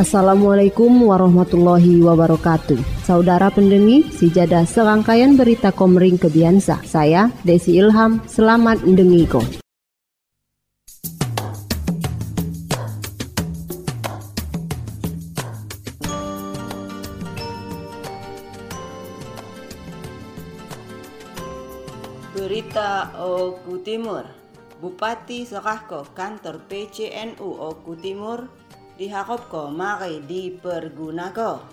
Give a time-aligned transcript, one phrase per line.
[0.00, 3.04] Assalamualaikum warahmatullahi wabarakatuh.
[3.04, 6.80] Saudara pendengi, sijada serangkaian berita komering kebiasa.
[6.88, 9.44] Saya Desi Ilham, selamat mendengiko.
[22.32, 24.24] Berita Oku Timur
[24.80, 28.48] Bupati Serahko kantor PCNU Oku Timur
[29.00, 31.64] dihakopko mari dipergunako.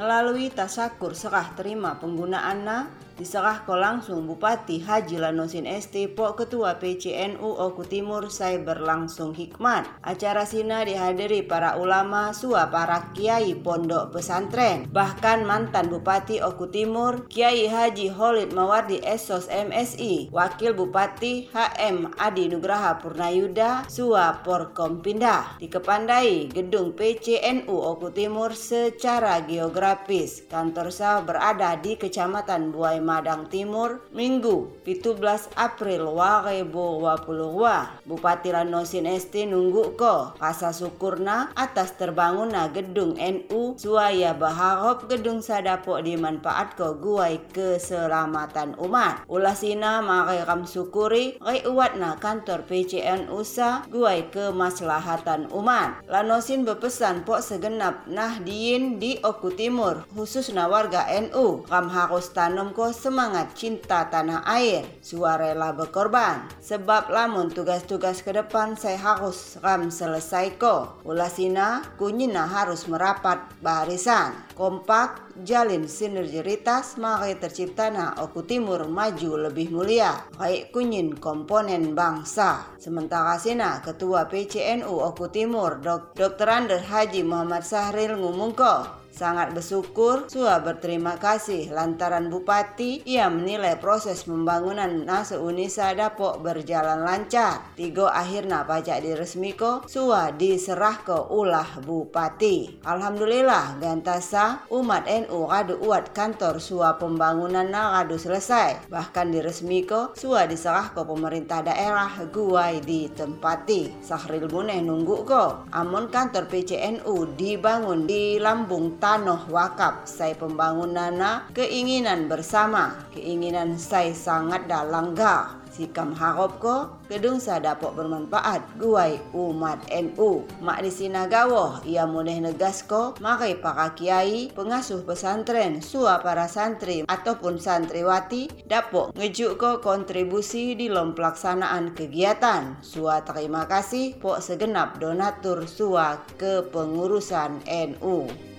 [0.00, 7.44] Melalui tasakur serah terima penggunaannya diserah ko langsung Bupati Haji Lanosin ST Po Ketua PCNU
[7.44, 9.84] Oku Timur saya berlangsung hikmat.
[10.00, 17.28] Acara sina dihadiri para ulama, sua para kiai pondok pesantren, bahkan mantan Bupati Oku Timur
[17.28, 25.60] Kiai Haji Holid Mawardi Esos MSI, Wakil Bupati HM Adi Nugraha Purnayuda, sua Porkom Pindah.
[25.60, 30.48] Dikepandai gedung PCNU Oku Timur secara geografis.
[30.48, 35.18] Kantor sah berada di Kecamatan Buai Madang Timur Minggu 17
[35.58, 40.38] April 2022 Bupati Lanosin ST nunggu ko.
[40.38, 49.26] Rasa syukurna atas terbangunna gedung NU suaya baharop gedung sadapo dimanfaat ko guai keselamatan umat.
[49.26, 56.06] Ulasina mare ram syukuri rai uatna kantor PCN USA guai kemaslahatan umat.
[56.06, 62.89] Lanosin berpesan pok segenap nahdiin di Oku Timur khususnya warga NU ram harus tanam ko
[62.92, 66.46] semangat cinta tanah air, suarela berkorban.
[66.60, 71.00] Sebab lamun tugas-tugas ke depan saya harus ram selesai ko.
[71.08, 74.36] Ulasina kunyina harus merapat barisan.
[74.54, 80.20] Kompak, jalin sinergitas, maka tercipta na Oku Timur maju lebih mulia.
[80.36, 82.76] Baik kunyin komponen bangsa.
[82.76, 86.48] Sementara sina Ketua PCNU Oku Timur, Dr.
[86.48, 94.22] Ander Haji Muhammad Sahril ngumungko sangat bersyukur Sua berterima kasih lantaran Bupati ia menilai proses
[94.24, 97.74] pembangunan Nase Unisa Dapok berjalan lancar.
[97.74, 102.80] Tigo akhirnya pajak diresmiko Sua diserah ke ulah Bupati.
[102.86, 108.88] Alhamdulillah gantasa umat NU kadu uat kantor Sua pembangunan kadu selesai.
[108.88, 114.00] Bahkan diresmiko Sua diserah ke pemerintah daerah guai ditempati.
[114.00, 115.66] Sahril Muneh nunggu ko.
[115.74, 123.08] Amun kantor PCNU dibangun di Lambung Tanoh Wakaf saya pembangunana keinginan bersama.
[123.16, 130.92] Keinginan saya sangat dalangga sikam harap ko gedung sadapok bermanfaat guai umat NU mak di
[130.92, 138.68] sinagawo ia muneh negas ko makai para kiai pengasuh pesantren sua para santri ataupun santriwati
[138.68, 142.76] dapok ngejuk ko kontribusi di lom pelaksanaan kegiatan.
[142.84, 148.49] Sua terima kasih pok segenap donatur sua kepengurusan NU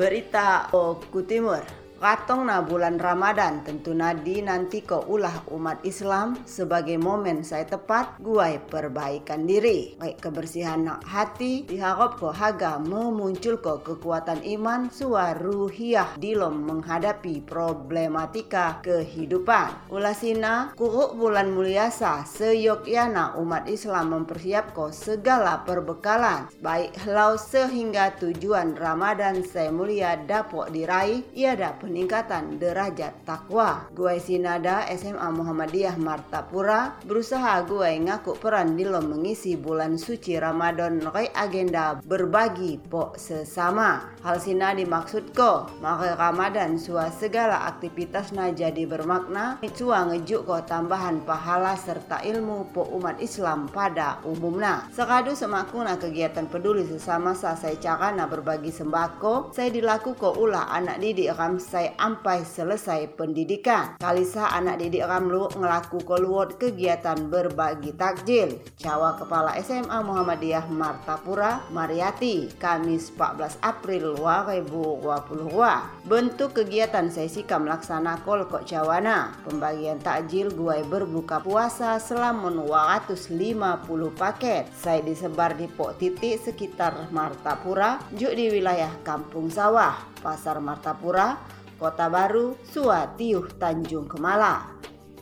[0.00, 1.60] Berita Oku Timur
[2.00, 8.16] Katong na bulan Ramadan tentu nadi nanti ko ulah umat Islam sebagai momen saya tepat
[8.16, 10.00] guai perbaikan diri.
[10.00, 19.92] Baik kebersihan hati diharap ko haga memuncul ko kekuatan iman suaruhiyah dilom menghadapi problematika kehidupan.
[19.92, 28.72] Ulasina kuruk bulan muliasa seyogyana umat Islam mempersiap ko segala perbekalan baik helau sehingga tujuan
[28.72, 33.90] Ramadan saya mulia dapok diraih ia dapat peningkatan derajat takwa.
[33.90, 41.26] Guai Sinada SMA Muhammadiyah Martapura berusaha guai ngaku peran dilom mengisi bulan suci Ramadan rei
[41.34, 44.14] agenda berbagi po sesama.
[44.22, 50.60] Hal sina dimaksud ko, maka Ramadan sua segala aktivitas na jadi bermakna, sua ngejuk ko
[50.62, 54.86] tambahan pahala serta ilmu po umat Islam pada umumnya.
[54.92, 61.00] Sekadu semakuna kegiatan peduli sesama sa saya cakana berbagi sembako, saya dilaku ko ulah anak
[61.00, 63.96] didik ram saya selesai ampai selesai pendidikan.
[63.96, 68.60] Kalisa anak didik Ramlu ngelaku keluar kegiatan berbagi takjil.
[68.76, 76.04] Cawa Kepala SMA Muhammadiyah Martapura Mariati Kamis 14 April 2022.
[76.04, 79.32] Bentuk kegiatan sesika melaksana kolkok cawana.
[79.48, 84.68] Pembagian takjil guai berbuka puasa selama 250 paket.
[84.76, 91.40] Saya disebar di pok titik sekitar Martapura, juk di wilayah Kampung Sawah, Pasar Martapura,
[91.80, 94.68] Kota Baru, Suatiuh, Tanjung Kemala.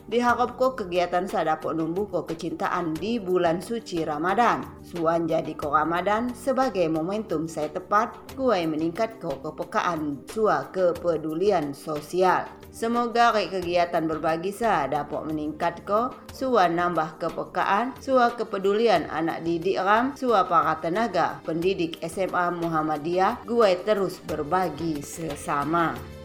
[0.09, 4.65] Diharapkan kegiatan sadapok numbuko kecintaan di bulan suci Ramadan.
[4.81, 12.49] Suan jadi ko Ramadan sebagai momentum saya tepat kuai meningkat ko kepekaan sua kepedulian sosial.
[12.73, 20.17] Semoga kegiatan berbagi sa dapat meningkat ko sua nambah kepekaan, sua kepedulian anak didik ram,
[20.17, 26.18] sua para tenaga pendidik SMA Muhammadiyah, gue terus berbagi sesama.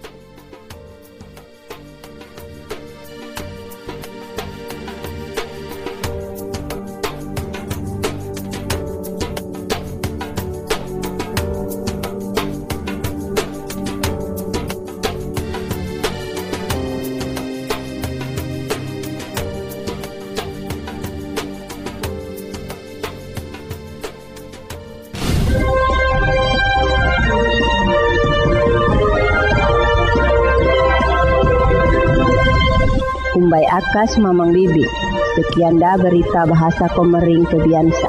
[33.44, 34.88] Umbai Akas Mamang Bibi.
[35.37, 38.08] Sekian dah berita bahasa Komering Kebiansa.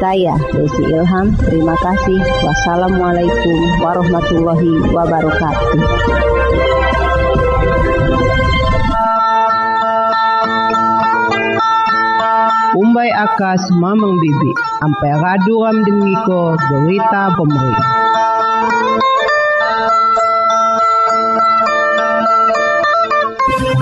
[0.00, 2.16] Saya Desi Ilham, terima kasih.
[2.40, 5.80] Wassalamualaikum warahmatullahi wabarakatuh.
[12.80, 14.52] Umbai Akas Mamang Bibi.
[14.80, 18.03] Ampai raduram dengiko berita Komering.